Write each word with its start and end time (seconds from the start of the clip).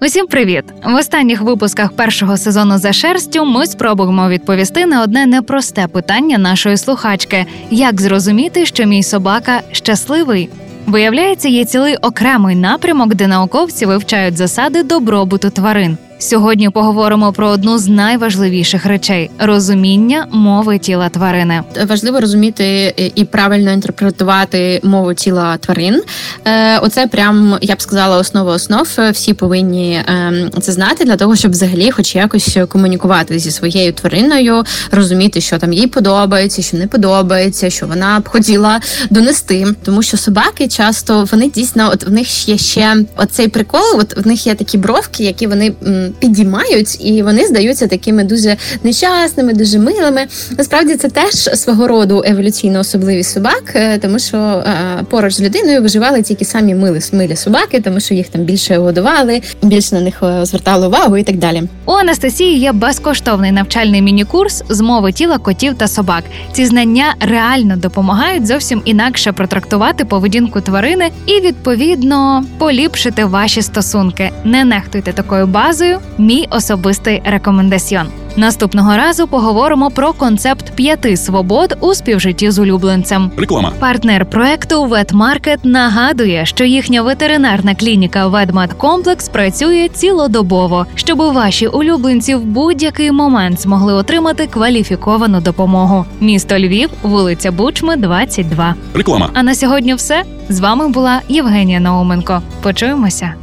Усім 0.00 0.26
привіт! 0.26 0.64
В 0.84 0.94
останніх 0.94 1.40
випусках 1.40 1.92
першого 1.92 2.36
сезону 2.36 2.78
за 2.78 2.92
шерстю 2.92 3.44
ми 3.44 3.66
спробуємо 3.66 4.28
відповісти 4.28 4.86
на 4.86 5.02
одне 5.02 5.26
непросте 5.26 5.86
питання 5.86 6.38
нашої 6.38 6.76
слухачки: 6.76 7.46
як 7.70 8.00
зрозуміти, 8.00 8.66
що 8.66 8.84
мій 8.84 9.02
собака 9.02 9.60
щасливий? 9.72 10.50
Виявляється, 10.86 11.48
є 11.48 11.64
цілий 11.64 11.96
окремий 11.96 12.56
напрямок, 12.56 13.14
де 13.14 13.26
науковці 13.26 13.86
вивчають 13.86 14.36
засади 14.36 14.82
добробуту 14.82 15.50
тварин. 15.50 15.98
Сьогодні 16.20 16.70
поговоримо 16.70 17.32
про 17.32 17.48
одну 17.48 17.78
з 17.78 17.88
найважливіших 17.88 18.86
речей 18.86 19.30
розуміння 19.38 20.26
мови 20.32 20.78
тіла 20.78 21.08
тварини. 21.08 21.62
важливо 21.88 22.20
розуміти 22.20 22.94
і 23.14 23.24
правильно 23.24 23.72
інтерпретувати 23.72 24.80
мову 24.82 25.14
тіла 25.14 25.56
тварин. 25.56 26.02
Е, 26.44 26.78
Оце 26.78 27.06
прям 27.06 27.58
я 27.60 27.74
б 27.74 27.82
сказала 27.82 28.16
основа 28.16 28.52
основ. 28.54 28.98
Всі 29.12 29.34
повинні 29.34 30.02
ем, 30.06 30.50
це 30.60 30.72
знати 30.72 31.04
для 31.04 31.16
того, 31.16 31.36
щоб 31.36 31.50
взагалі, 31.50 31.90
хоч 31.90 32.14
якось 32.16 32.58
комунікувати 32.68 33.38
зі 33.38 33.50
своєю 33.50 33.92
твариною, 33.92 34.64
розуміти, 34.90 35.40
що 35.40 35.58
там 35.58 35.72
їй 35.72 35.86
подобається, 35.86 36.62
що 36.62 36.76
не 36.76 36.86
подобається, 36.86 37.70
що 37.70 37.86
вона 37.86 38.20
б 38.20 38.28
хотіла 38.28 38.80
донести. 39.10 39.66
Тому 39.84 40.02
що 40.02 40.16
собаки 40.16 40.68
часто 40.68 41.28
вони 41.32 41.50
дійсно, 41.50 41.90
от 41.92 42.04
в 42.04 42.12
них 42.12 42.48
є 42.48 42.58
ще 42.58 42.96
оцей 43.16 43.48
прикол. 43.48 43.98
От 43.98 44.16
в 44.16 44.26
них 44.26 44.46
є 44.46 44.54
такі 44.54 44.78
бровки, 44.78 45.24
які 45.24 45.46
вони 45.46 45.72
підіймають, 46.18 47.06
і 47.06 47.22
вони 47.22 47.46
здаються 47.46 47.86
такими 47.86 48.24
дуже 48.24 48.56
нещасними, 48.84 49.52
дуже 49.52 49.78
милими. 49.78 50.26
Насправді 50.58 50.96
це 50.96 51.08
теж 51.08 51.34
свого 51.34 51.88
роду 51.88 52.22
еволюційна 52.26 52.80
особливість 52.80 53.32
собак, 53.32 53.62
е, 53.74 53.98
тому 53.98 54.18
що 54.18 54.36
е, 54.36 54.64
поруч 55.10 55.34
з 55.34 55.40
людиною 55.40 55.82
виживали 55.82 56.22
тільки 56.22 56.44
самі 56.44 56.74
мили 56.74 57.00
милі 57.12 57.36
собаки, 57.36 57.80
тому 57.80 58.00
що 58.00 58.14
їх 58.14 58.28
там 58.28 58.42
більше 58.42 58.76
годували, 58.76 59.42
більше 59.62 59.94
на 59.94 60.00
них 60.00 60.22
е, 60.22 60.44
звертали 60.44 60.86
увагу 60.86 61.16
і 61.16 61.22
так 61.22 61.36
далі. 61.36 61.62
У 61.86 61.92
Анастасії 61.92 62.58
є 62.58 62.72
безкоштовний 62.72 63.52
навчальний 63.52 64.02
міні-курс 64.02 64.62
з 64.68 64.80
мови 64.80 65.12
тіла 65.12 65.38
котів 65.38 65.74
та 65.74 65.88
собак. 65.88 66.24
Ці 66.52 66.66
знання 66.66 67.14
реально 67.20 67.76
допомагають 67.76 68.46
зовсім 68.46 68.82
інакше 68.84 69.32
протрактувати 69.32 70.04
поведінку 70.04 70.60
тварини 70.60 71.10
і 71.26 71.40
відповідно 71.40 72.44
поліпшити 72.58 73.24
ваші 73.24 73.62
стосунки. 73.62 74.30
Не 74.44 74.64
нехтуйте 74.64 75.12
такою 75.12 75.46
базою. 75.46 75.97
Мій 76.18 76.48
особистий 76.50 77.22
рекомендаціон. 77.24 78.06
Наступного 78.38 78.96
разу 78.96 79.26
поговоримо 79.26 79.90
про 79.90 80.12
концепт 80.12 80.72
п'яти 80.74 81.16
свобод 81.16 81.76
у 81.80 81.94
співжитті 81.94 82.50
з 82.50 82.58
улюбленцем. 82.58 83.30
Реклама. 83.36 83.72
Партнер 83.78 84.26
проекту 84.26 84.84
Ветмаркет 84.84 85.64
нагадує, 85.64 86.46
що 86.46 86.64
їхня 86.64 87.02
ветеринарна 87.02 87.74
клініка 87.74 88.26
Ведмедкомплекс 88.26 89.28
працює 89.28 89.88
цілодобово, 89.94 90.86
щоб 90.94 91.18
ваші 91.18 91.66
улюбленці 91.66 92.34
в 92.34 92.44
будь-який 92.44 93.12
момент 93.12 93.60
змогли 93.60 93.92
отримати 93.92 94.46
кваліфіковану 94.46 95.40
допомогу. 95.40 96.04
Місто 96.20 96.58
Львів, 96.58 96.90
вулиця 97.02 97.52
Бучми, 97.52 97.96
22. 97.96 98.74
Реклама. 98.94 99.30
А 99.34 99.42
на 99.42 99.54
сьогодні 99.54 99.94
все 99.94 100.22
з 100.48 100.60
вами 100.60 100.88
була 100.88 101.20
Євгенія 101.28 101.80
Науменко. 101.80 102.42
Почуємося. 102.62 103.34